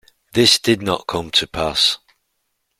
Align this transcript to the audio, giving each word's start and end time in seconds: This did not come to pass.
This 0.33 0.57
did 0.57 0.81
not 0.81 1.05
come 1.05 1.29
to 1.29 1.45
pass. 1.45 1.99